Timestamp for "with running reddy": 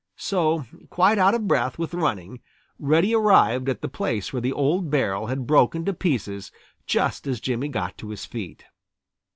1.77-3.13